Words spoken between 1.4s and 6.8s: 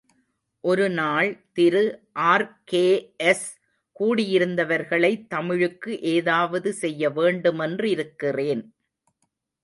திருஆர்.கே.எஸ், கூடியிருந்தவர்களை தமிழுக்கு ஏதாவது